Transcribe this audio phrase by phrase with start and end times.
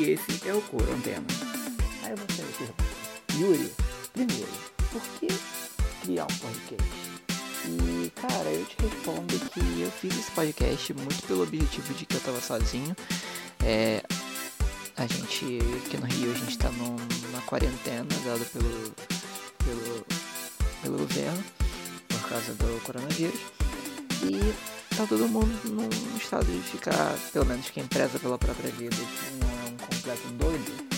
[0.00, 1.26] e esse é o Coro Antena.
[2.02, 2.84] Aí você me pergunta,
[3.38, 3.72] Yuri,
[4.14, 4.48] primeiro,
[4.90, 5.28] por que
[6.02, 6.90] criar um podcast?
[7.66, 12.16] E cara, eu te respondo que eu fiz esse podcast muito pelo objetivo de que
[12.16, 12.96] eu tava sozinho.
[13.62, 14.02] É,
[14.96, 18.94] a gente, aqui no Rio, a gente tá numa quarentena dada pelo,
[19.64, 20.06] pelo,
[20.82, 21.44] pelo governo
[22.08, 23.40] por causa do coronavírus.
[24.22, 28.96] E tá todo mundo num estado de ficar, pelo menos quem preza pela própria vida,
[30.00, 30.88] completo doido,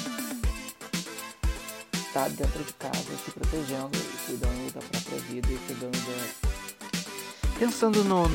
[2.12, 7.58] tá dentro de casa se protegendo e cuidando da própria vida e cuidando da.
[7.58, 8.28] pensando no,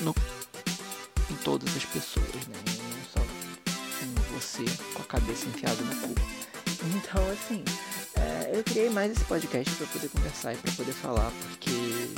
[0.00, 0.14] no
[1.30, 2.56] em todas as pessoas, né?
[2.66, 3.20] Não só
[4.02, 4.64] em você
[4.94, 6.14] com a cabeça enfiada no cu.
[6.96, 7.64] Então assim,
[8.16, 12.10] é, eu criei mais esse podcast para poder conversar e para poder falar, porque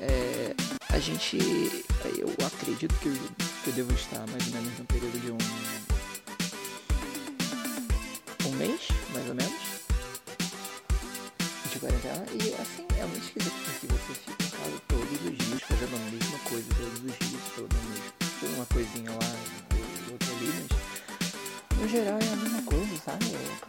[0.00, 0.54] é,
[0.90, 1.36] a gente.
[2.16, 3.14] Eu acredito que eu,
[3.64, 5.75] que eu devo estar mais ou menos no período de um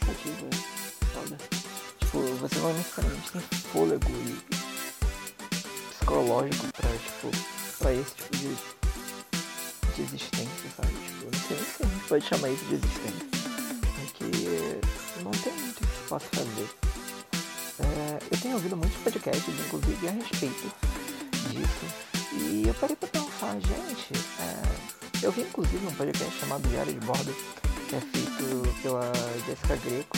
[0.08, 1.38] É cansativo, é foda.
[2.00, 4.39] Tipo, você não necessariamente tem fôlego e
[5.91, 8.55] psicológico pra, tipo, pra esse tipo de,
[9.95, 10.94] de existência, sabe?
[10.94, 13.27] Tipo, não sei se a gente pode chamar isso de existência.
[13.95, 16.69] Porque não tem muito que se possa fazer.
[17.80, 20.71] É, eu tenho ouvido muitos podcasts, inclusive, a respeito
[21.49, 21.86] disso.
[22.33, 27.05] E eu parei pra pensar, gente, é, eu vi inclusive um podcast chamado Diário de
[27.05, 27.36] Bordo,
[27.95, 29.11] é feito pela
[29.45, 30.17] Jessica Greco,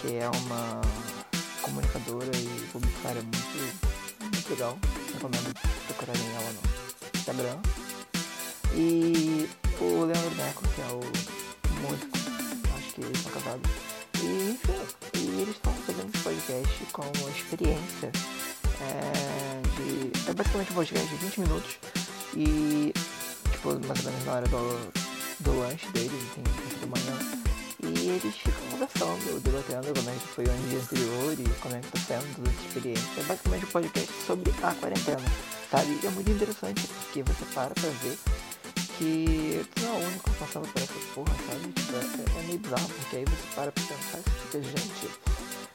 [0.00, 0.80] que é uma
[1.62, 4.78] comunicadora e publicitária muito, muito legal.
[5.12, 5.54] Recomendo
[5.86, 7.58] procurarem ela no Instagram.
[8.74, 9.48] E
[9.80, 11.00] o Leandro Neco, que é o
[11.80, 12.18] músico,
[12.76, 13.70] acho que eles são casados.
[14.20, 14.72] E enfim,
[15.14, 18.10] e eles estão fazendo esse podcast com uma experiência
[18.80, 20.30] é, de.
[20.30, 21.78] É basicamente um podcast de 20 minutos
[22.34, 22.92] e
[23.52, 25.05] tipo, mais ou menos na hora do,
[25.46, 27.16] do lanche deles, assim, da manhã.
[27.82, 31.80] E eles ficam conversando, debatendo como é que foi o dia anterior e como é
[31.80, 33.20] que tá sendo toda essa experiência.
[33.20, 35.32] É basicamente um podcast sobre a quarentena,
[35.70, 36.00] sabe?
[36.02, 38.18] E é muito interessante porque você para pra ver
[38.98, 41.72] que tu não é o único passando por essa porra, sabe?
[41.72, 45.10] Tipo, é, é, meio bizarro, porque aí você para pra pensar e fica, gente,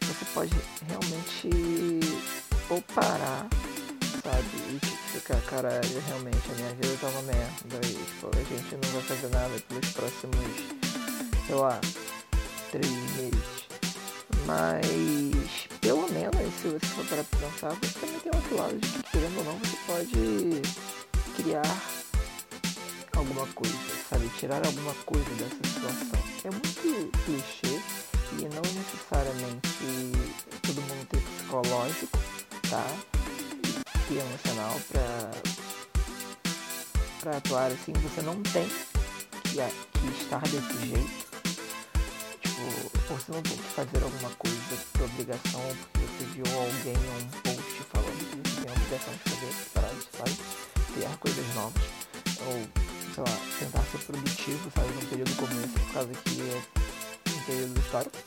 [0.01, 0.55] você pode
[0.87, 1.99] realmente
[2.69, 3.47] ou parar,
[4.21, 4.47] sabe?
[4.69, 8.75] E tipo, ficar, caralho, realmente a minha vida tá uma merda e tipo, a gente
[8.75, 10.91] não vai fazer nada pelos próximos
[11.51, 11.79] sei lá,
[12.71, 13.67] três meses.
[14.45, 19.03] Mas, pelo menos, se você for para pensar, você também tem outro lado de que,
[19.11, 20.61] querendo ou não, você pode
[21.35, 21.81] criar
[23.17, 23.75] alguma coisa,
[24.09, 24.29] sabe?
[24.39, 26.21] Tirar alguma coisa dessa situação.
[26.45, 27.81] É muito clichê
[28.39, 29.67] e não necessariamente
[30.61, 32.19] todo mundo tem psicológico,
[32.69, 33.20] tá?
[34.11, 35.31] E emocional pra,
[37.21, 37.93] pra atuar assim.
[37.93, 38.67] Você não tem
[39.43, 41.31] que, que estar desse jeito
[42.61, 44.57] ou você não tem que fazer alguma coisa
[44.93, 45.61] por obrigação,
[45.93, 49.53] porque você viu alguém ou um post falando que você tem a obrigação de fazer,
[49.73, 50.61] parar de sabe?
[50.93, 51.83] criar coisas novas,
[52.45, 52.67] ou
[53.15, 56.61] sei lá, tentar ser produtivo, sabe, num período como esse, por causa que é
[57.29, 58.17] um período histórico.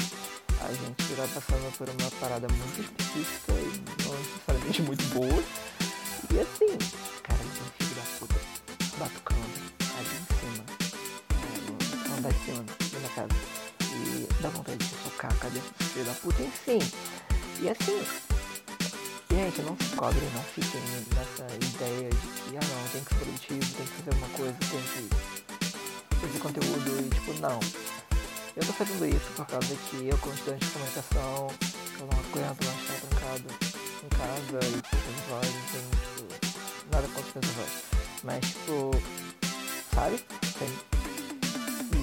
[0.60, 5.44] A gente vai passando por uma parada muito específica e não necessariamente muito boa.
[6.34, 6.76] E assim,
[7.22, 8.34] cara, um filho da puta
[8.98, 9.40] batucando
[9.96, 10.64] ali em cima,
[11.30, 13.28] é, no andar de cima da minha casa
[13.80, 16.78] e dá vontade de socar a cabeça do filho da puta, enfim.
[17.60, 18.04] E assim,
[19.30, 20.80] gente, não se cobrem, não fiquem
[21.14, 24.56] nessa ideia de que, ah não, tem que ser produtivo, tem que fazer uma coisa,
[24.58, 27.60] tem que fazer conteúdo e tipo, não.
[28.56, 31.48] Eu tô fazendo isso por causa que eu constante comunicação,
[32.00, 37.40] eu não aguento mais estar trancado em casa e poucas vozes, tem tipo, nada contra
[37.40, 37.82] as vozes.
[38.22, 38.90] Mas tipo,
[39.94, 40.18] sabe?
[40.58, 40.68] Tem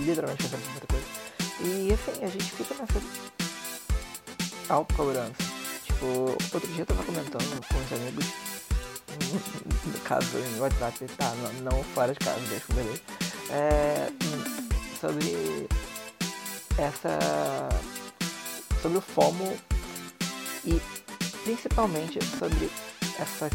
[0.06, 1.06] literalmente fazendo muita coisa.
[1.63, 3.01] E assim, a gente fica nessa
[4.74, 5.33] autocobrança.
[5.86, 6.06] Tipo,
[6.53, 8.25] outro dia eu tava comentando com os amigos,
[9.86, 13.01] no caso em WhatsApp, tá, não, não fora de casa, deixa eu beleza.
[13.51, 14.07] É,
[15.00, 15.68] sobre
[16.77, 17.19] essa.
[18.81, 19.57] sobre o FOMO
[20.65, 20.81] e
[21.43, 22.69] principalmente sobre
[23.19, 23.49] essa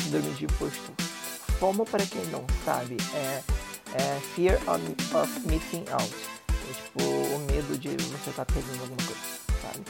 [0.00, 0.94] síndrome de impostor.
[1.58, 3.42] FOMO, para quem não sabe, é,
[3.94, 6.38] é Fear of Missing Out
[6.68, 9.22] é tipo o medo de você estar tá perdendo alguma coisa,
[9.62, 9.84] sabe?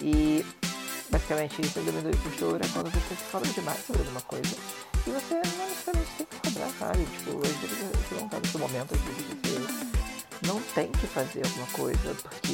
[0.00, 0.44] E
[1.10, 4.56] basicamente síndrome do impostor é quando você fala demais sobre alguma coisa
[5.06, 7.04] e você não necessariamente tem que cobrar, sabe?
[7.04, 11.44] Tipo, às vezes você não tá nesse momento, às vezes você não tem que fazer
[11.44, 12.48] alguma coisa porque,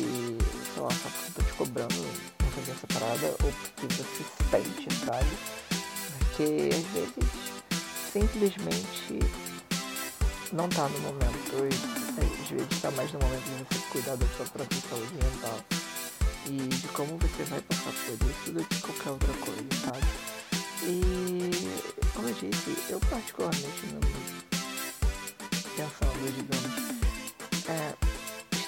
[0.74, 4.94] sei lá, só porque eu tô te cobrando fazer essa parada ou porque você sente,
[5.04, 5.28] sabe?
[6.18, 7.48] Porque às vezes
[8.12, 9.18] simplesmente
[10.52, 11.54] não tá no momento.
[11.64, 15.60] E, às vezes tá mais no momento de você cuidar da sua própria saúde mental.
[16.46, 20.06] E de como você vai passar por isso do que qualquer outra coisa, sabe?
[20.84, 21.50] E
[22.14, 24.00] como eu disse, eu particularmente não
[25.76, 28.07] pensando, digamos, é,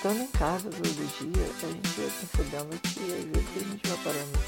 [0.01, 3.99] estando em casa todo dia, a gente vai percebendo que às vezes a gente vai
[3.99, 4.39] parando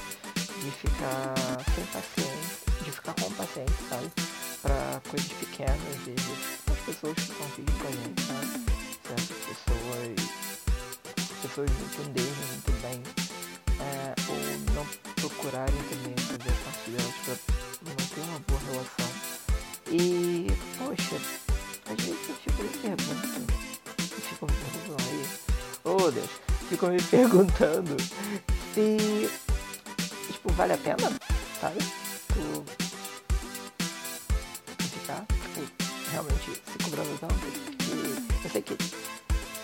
[0.62, 1.34] de ficar
[1.74, 4.10] sem paciência, de ficar com paciência, sabe?
[4.62, 8.64] Pra coisas pequenas e as pessoas que convivem com a gente, sabe?
[9.06, 10.16] Certas pessoas,
[11.42, 13.02] pessoas entenderem muito bem
[13.78, 17.11] é, ou não procurarem também fazer parte delas
[26.82, 27.96] ficam me perguntando
[28.74, 29.30] se
[30.32, 31.12] tipo, vale a pena,
[31.60, 31.78] sabe?
[32.28, 32.64] Tu,
[34.76, 35.62] tu ficar, tipo,
[36.10, 37.34] realmente se cobrando tanto.
[38.44, 38.72] Eu sei que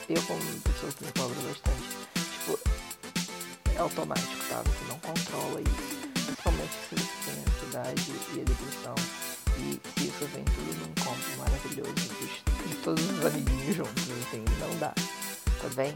[0.09, 2.59] eu como pessoa que me cobra bastante, tipo,
[3.75, 4.63] é automático, tá?
[4.63, 5.99] Você não controla isso.
[6.25, 8.95] Principalmente se você tem a ansiedade e a depressão.
[9.59, 14.95] E isso vem tudo num combo maravilhoso de, todos os amiguinhos juntos, assim, não dá,
[14.95, 15.93] tá bem?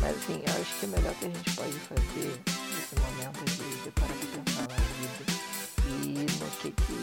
[0.00, 3.44] Mas assim, eu acho que o melhor que a gente pode fazer nesse momento é
[3.84, 5.22] de parar pra pensar na vida
[5.86, 6.98] e no que que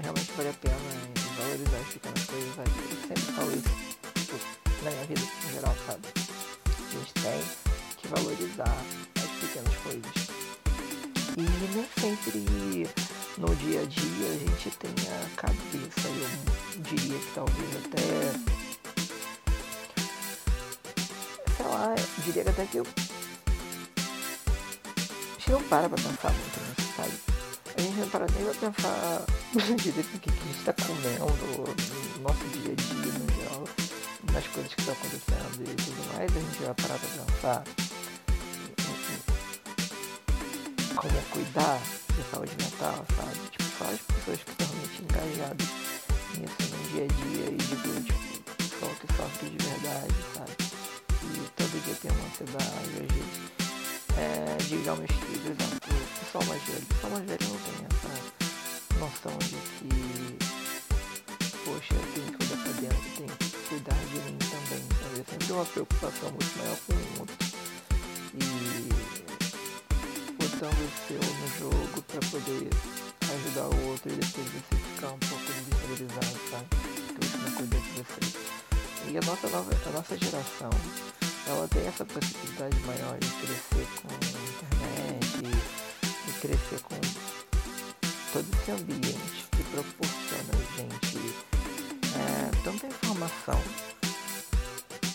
[0.00, 0.76] realmente vale a pena
[1.36, 2.70] valorizar as pequenas coisas, sabe?
[2.90, 3.70] Eu sempre falo isso,
[4.14, 4.36] tipo,
[4.82, 6.08] na minha vida em geral, sabe?
[6.66, 7.40] A gente tem
[7.98, 8.76] que valorizar
[9.16, 10.36] as pequenas coisas.
[11.38, 12.88] E nem sempre
[13.38, 18.65] no dia a dia a gente tem a cabeça, eu diria que talvez até.
[22.22, 22.86] Diria que até que eu.
[23.96, 27.12] A gente não para pra pensar muito nisso, sabe?
[27.76, 29.22] A gente não para nem pra pensar
[29.82, 31.26] direito no que, que a gente tá comendo,
[32.16, 33.64] no nosso dia a dia no geral,
[34.32, 37.64] nas coisas que estão acontecendo e tudo mais, a gente vai parar pra pensar
[40.96, 41.80] como cuidar
[42.16, 43.38] de saúde mental, sabe?
[43.50, 45.68] Tipo, só as pessoas que estão realmente engajadas
[46.38, 47.25] nisso no dia a dia
[52.36, 53.26] ansiedade, às vezes.
[54.18, 57.74] É, digamos que, por exemplo, o pessoal mais velho, o pessoal mais velho não tem
[57.86, 58.10] essa
[58.98, 59.92] noção de que,
[61.64, 65.20] poxa, eu tenho que olhar pra dentro, tenho que cuidar de mim também, sabe?
[65.20, 67.36] É sempre uma preocupação muito maior com o outro.
[68.34, 68.38] E
[70.38, 72.70] botando o seu no jogo para poder
[73.34, 76.66] ajudar o outro e depois você ficar um pouco desestabilizado, sabe?
[77.08, 78.20] Que você não cuida de você.
[79.08, 80.70] E a nossa, nova, a nossa geração,
[81.46, 84.14] ela tem essa possibilidade maior de crescer com a
[84.48, 85.42] internet,
[86.26, 86.96] de crescer com
[88.32, 91.18] todo esse ambiente que proporciona a gente
[92.14, 93.60] é, tanta informação.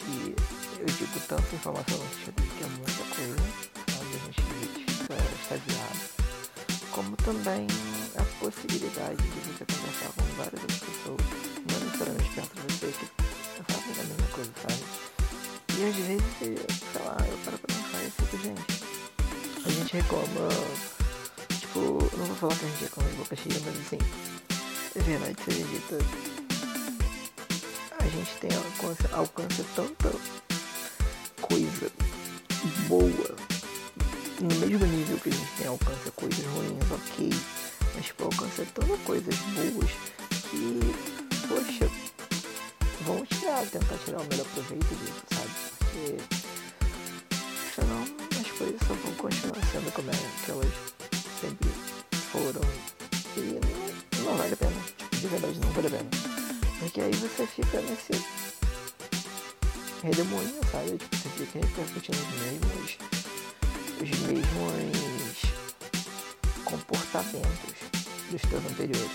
[0.07, 0.35] E
[0.79, 3.37] eu digo tanta informação no sentido que é muita coisa,
[3.87, 4.15] sabe?
[4.15, 4.51] A gente
[5.51, 6.01] estagiário,
[6.91, 7.67] como também
[8.17, 11.21] a possibilidade de você conversar com várias outras pessoas,
[11.67, 13.20] não necessariamente perto de você, que
[15.81, 18.83] E às sei lá, eu paro pra pensar e fico, gente,
[19.65, 20.47] a gente reclama,
[21.59, 21.79] tipo,
[22.17, 23.97] não vou falar que a gente reclama de boca cheia, mas assim,
[24.95, 25.97] é verdade seja dita,
[27.97, 30.11] a gente tem alcance, alcance tanta
[31.41, 31.91] coisa
[32.87, 33.35] boa
[34.39, 37.29] no mesmo nível que a gente tem alcança coisas ruins, ok.
[37.95, 39.89] Mas tipo, alcança tantas coisas boas
[40.51, 40.79] que,
[41.47, 41.89] poxa,
[43.01, 45.30] vamos tirar, tentar tirar o melhor proveito disso,
[46.01, 46.17] Porque
[47.75, 50.73] senão as coisas só vão continuar sendo como é que elas
[51.39, 51.69] sempre
[52.31, 52.61] foram.
[53.37, 53.59] E
[54.19, 54.81] não, não vale a pena.
[54.97, 56.09] Tipo, de verdade não vale a pena.
[56.79, 58.25] Porque aí você fica nesse
[60.01, 60.97] redemoinho, sabe?
[60.97, 62.97] Tipo, você fica repercutindo os mesmos
[64.01, 65.41] os mesmos
[66.65, 67.75] comportamentos
[68.31, 69.11] dos teus anteriores.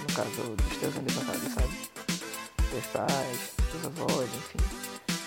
[0.00, 1.90] No caso, dos teus antepassados, sabe?
[2.70, 3.50] Teus pais,
[3.84, 4.75] avós, enfim.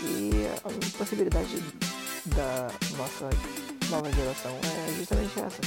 [0.02, 1.62] E a possibilidade
[2.26, 3.30] da nossa
[3.90, 5.62] nova geração é justamente essa.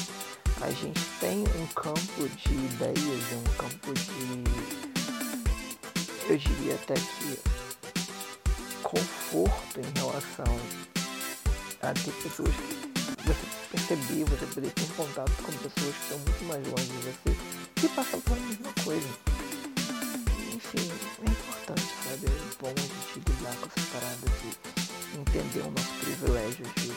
[0.64, 4.44] A gente tem um campo de ideias, um campo de.
[6.28, 7.38] Eu diria até que
[8.82, 10.60] conforto em relação
[11.82, 16.44] a ter pessoas que você perceber, você poder ter contato com pessoas que estão muito
[16.44, 17.36] mais longe de você
[17.84, 19.31] e passam pela mesma coisa.
[22.22, 22.26] É?
[22.26, 26.96] É bom a gente lidar com essas paradas e entender o nosso privilégio vezes.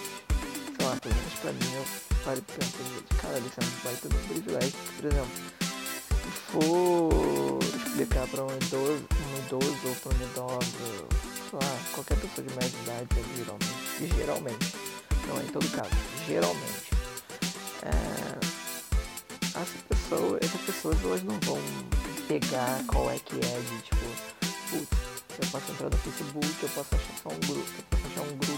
[0.77, 1.85] Sei lá, pelo menos pra mim, eu
[2.23, 2.85] paro de pensar
[3.21, 4.79] cara, isso é um baita de um privilégio.
[4.97, 5.31] Por exemplo,
[6.21, 11.07] se for explicar pra um idoso, um idoso ou pra um idoso,
[11.49, 14.75] sei lá, qualquer pessoa de mais idade, geralmente, geralmente,
[15.27, 15.89] não é em todo caso,
[16.27, 16.91] geralmente,
[17.83, 17.89] é,
[19.57, 21.59] as pessoas, essas pessoas elas não vão
[22.27, 24.05] pegar qual é que é de tipo,
[24.69, 25.04] putz,
[25.41, 28.55] eu posso entrar no Facebook, eu posso achar um grupo, eu posso achar um grupo,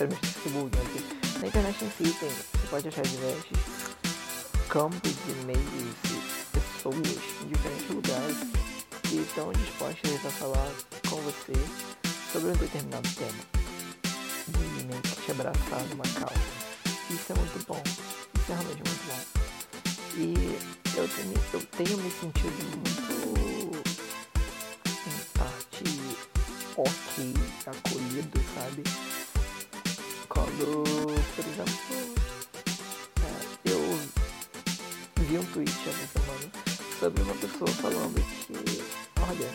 [0.00, 3.58] não no Facebook, mas assim, na internet em si tem, você pode achar diversos
[4.68, 5.62] campos e meios
[6.04, 8.36] e pessoas em diferentes lugares
[9.02, 10.72] que estão dispostas a falar
[11.08, 11.52] com você
[12.32, 13.56] sobre um determinado tema
[14.48, 16.40] e meio te abraçar numa causa.
[17.10, 17.82] Isso é muito bom,
[18.34, 19.20] isso é realmente muito bom.
[20.16, 23.55] E eu tenho, eu tenho me sentido muito,
[27.16, 27.34] ok,
[27.66, 28.84] acolhido, sabe?
[30.28, 30.84] Quando,
[31.34, 32.14] por exemplo,
[33.22, 33.98] é, eu
[35.24, 36.50] vi um tweet essa semana
[37.00, 38.82] sobre uma pessoa falando que,
[39.22, 39.50] olha,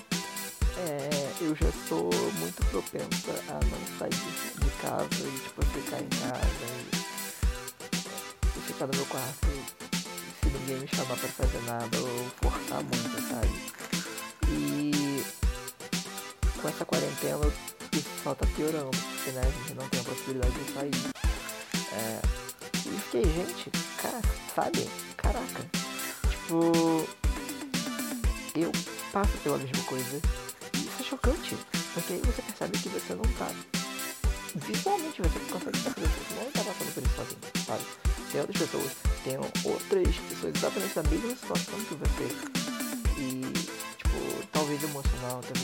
[0.78, 6.10] é, eu já sou muito propensa a não sair de casa e tipo ficar em
[6.10, 9.48] casa e, e ficar no meu quarto
[10.52, 13.71] ninguém me chamar pra fazer nada ou forçar muito, sabe?
[16.62, 17.46] Com essa quarentena
[17.92, 20.92] isso só tá piorando, porque né, a gente não tem a possibilidade de sair.
[21.94, 22.22] É,
[22.86, 23.70] e fiquei, gente,
[24.02, 24.22] cara,
[24.56, 24.90] sabe?
[25.18, 25.66] Caraca.
[26.30, 27.08] Tipo,
[28.56, 28.72] eu
[29.12, 30.22] passo pela mesma coisa.
[30.74, 31.58] E isso é chocante.
[31.94, 33.52] Porque aí você percebe que você não tá.
[34.56, 37.84] Visualmente você consegue perceber que você não tá passando por isso sozinho, sabe?
[38.32, 42.28] Tem outras pessoas tem outras pessoas exatamente na mesma situação que você.
[43.20, 43.42] E,
[43.98, 45.61] tipo, talvez emocional, talvez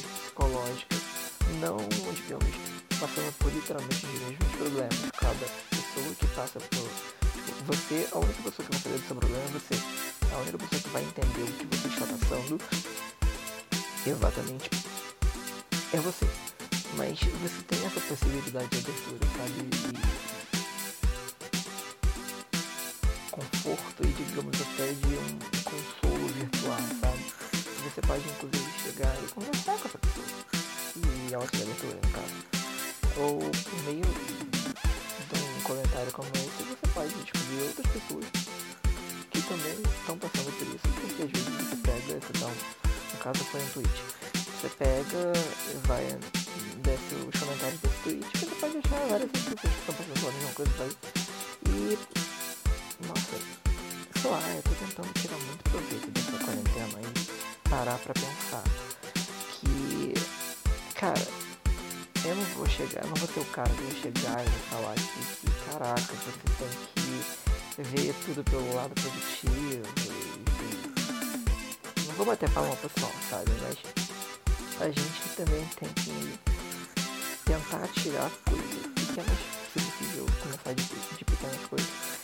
[3.67, 4.95] literalmente os mesmos problemas.
[5.19, 6.89] Cada pessoa que passa por.
[7.65, 9.75] Você, a única pessoa que vai saber do seu problema é você.
[10.33, 12.61] A única pessoa que vai entender o que você está passando
[14.05, 14.69] exatamente
[15.93, 16.25] é você.
[16.95, 19.59] Mas você tem essa possibilidade de abertura, sabe?
[19.59, 19.97] E,
[23.31, 27.25] conforto e digamos até de um consolo virtual, sabe?
[27.83, 30.25] Você pode inclusive chegar e conversar com essa pessoa
[30.95, 32.56] e ela te dá leitura no caso.
[33.19, 38.25] Ou por meio de um comentário como esse você pode descobrir outras pessoas
[39.31, 43.19] que também estão passando por isso, porque às vezes você pega, você dá um, no
[43.19, 43.89] caso foi um tweet,
[44.61, 45.33] você pega,
[45.85, 46.03] vai,
[46.83, 50.51] desce os comentários desse tweet, você pode achar várias pessoas que estão passando pela mesma
[50.53, 50.95] coisa, sabe?
[51.69, 51.97] E
[53.07, 53.37] nossa,
[54.21, 58.63] sei lá, eu tô tentando tirar muito proveito dessa quarentena e parar pra pensar
[59.51, 60.13] que,
[60.95, 61.36] cara,
[62.37, 65.71] não vou chegar, eu não vou ter o cara de chegar e falar que, que,
[65.71, 66.69] caraca, você tem
[67.75, 69.83] que ver tudo pelo lado positivo.
[72.07, 73.51] Não vou bater palma pro sol, sabe?
[73.61, 73.77] Mas
[74.81, 76.39] a gente também tem que
[77.45, 79.39] tentar tirar coisas pequenas,
[79.73, 80.83] se possível, começar de,
[81.17, 82.17] de pequenas coisas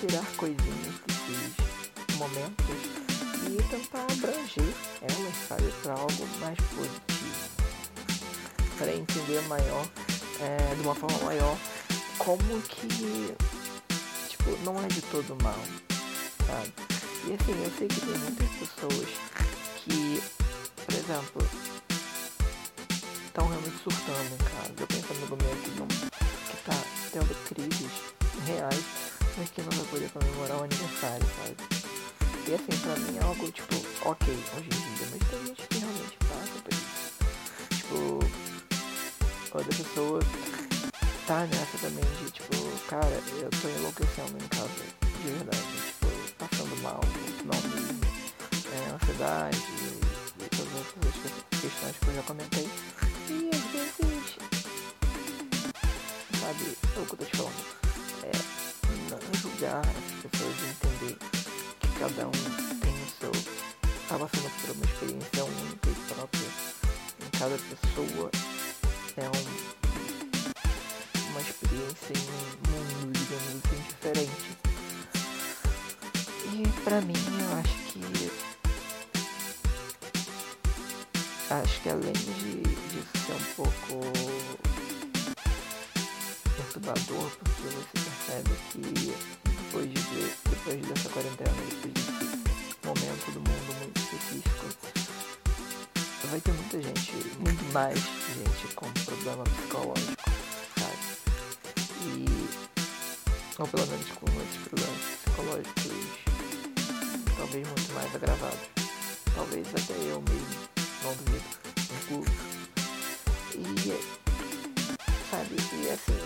[0.00, 2.76] tirar coisinhas desses momentos
[3.48, 7.47] e tentar abranger elas, sabe, para algo mais positivo.
[8.78, 9.86] Para entender maior,
[10.40, 11.56] é, de uma forma maior,
[12.18, 13.34] como que,
[14.28, 15.58] tipo, não é de todo mal,
[16.46, 16.72] sabe?
[17.26, 19.08] E assim, eu sei que tem muitas pessoas
[19.76, 20.22] que,
[20.84, 21.48] por exemplo,
[23.26, 24.74] estão realmente surtando em casa.
[24.78, 26.74] Eu penso no meu que, que tá
[27.12, 27.90] tendo crises
[28.46, 29.08] reais
[29.38, 31.56] mas que não vai poder comemorar o aniversário, sabe?
[32.48, 35.78] E assim, pra mim é algo tipo, ok, hoje em dia, mas tem gente que
[35.78, 36.77] realmente passa por
[39.54, 40.20] outra pessoa
[41.26, 42.56] tá nessa também de tipo,
[42.88, 44.68] cara, eu tô enlouquecendo em casa,
[45.02, 46.06] de verdade, tipo,
[46.38, 47.52] passando mal, mesmo,
[48.72, 49.58] é, ansiedade
[50.38, 52.68] e todas as outras questões que eu já comentei.
[53.30, 54.38] E às vezes,
[56.40, 57.78] sabe, é o que eu tô te falando
[59.58, 61.18] julgar as pessoas e entender
[61.80, 62.30] que cada um
[62.80, 63.32] tem o seu.
[63.32, 66.48] está passando por uma experiência única e própria.
[67.20, 68.30] Em cada pessoa
[69.20, 69.32] é um,
[71.30, 74.48] uma experiência em um mundo, digamos assim, diferente.
[76.52, 78.02] E pra mim eu acho que
[81.50, 83.94] acho que além de, de ser um pouco
[86.56, 88.80] perturbador, porque você percebe que
[89.68, 90.00] depois, de,
[90.48, 91.50] depois dessa quarentena,
[91.82, 92.06] desse
[92.84, 94.66] momento do mundo muito específico,
[96.30, 100.22] vai ter muita gente, muito mais gente com problema psicológico,
[100.78, 100.98] sabe?
[102.04, 102.26] E,
[103.58, 105.84] ou pelo menos com muitos problemas psicológicos,
[107.36, 108.68] talvez muito mais agravados.
[109.34, 110.68] Talvez até eu mesmo,
[111.04, 111.44] não duvido,
[112.02, 112.24] incluo.
[113.54, 113.62] E,
[115.30, 116.18] sabe, e assim,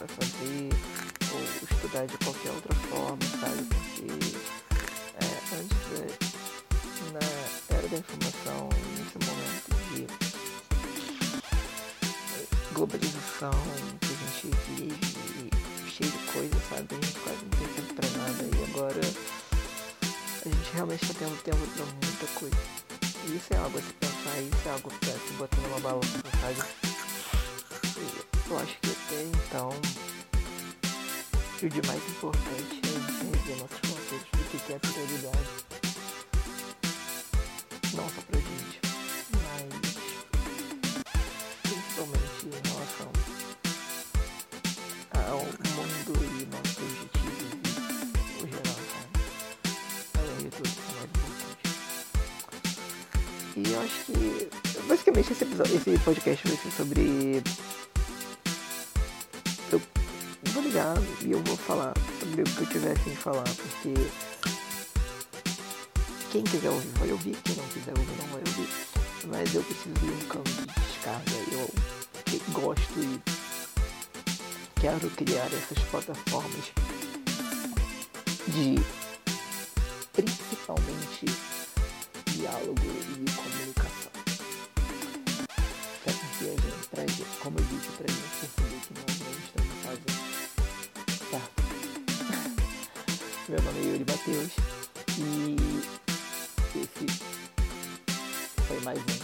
[0.00, 0.70] para fazer,
[1.30, 1.40] ou
[1.70, 3.62] estudar de qualquer outra forma, sabe?
[3.64, 4.06] Porque
[5.20, 5.26] é,
[5.60, 5.76] antes,
[7.12, 7.20] na
[7.76, 10.06] era da informação, nesse momento de
[12.72, 13.52] globalização
[14.00, 15.50] que a gente vive,
[15.90, 16.86] cheio de coisas, sabe?
[16.90, 19.00] A gente quase não tem tempo pra nada e agora
[20.46, 22.56] a gente realmente tá tendo tempo pra muita coisa.
[23.26, 26.22] E isso é algo a se pensar, isso é algo pra se botar numa balança,
[26.40, 26.89] sabe?
[28.50, 29.70] Eu acho que até então
[31.62, 35.50] o de mais importante é rever nossos conceitos do que é prioridade.
[37.94, 38.80] Não só pra gente,
[39.36, 39.70] mas
[41.62, 43.10] principalmente em relação
[45.14, 45.38] ao
[45.76, 47.54] mundo e nossos objetivos
[48.36, 49.14] e o geral, sabe?
[50.18, 51.64] Além de tudo, é mais importante.
[53.56, 54.50] E eu acho que
[54.88, 57.42] basicamente esse episódio, esse podcast vai ser sobre.
[60.72, 63.92] E eu vou falar sobre o que eu tiver assim de falar, porque
[66.30, 68.68] quem quiser ouvir vai ouvir, quem não quiser ouvir não vai ouvir.
[69.26, 71.32] Mas eu preciso de um campo de descarga.
[71.50, 71.68] Eu
[72.52, 73.20] gosto e
[74.80, 76.72] quero criar essas plataformas
[78.46, 78.76] de
[80.12, 81.26] principalmente
[82.26, 82.80] diálogo
[83.18, 83.24] e
[98.90, 99.19] mais um.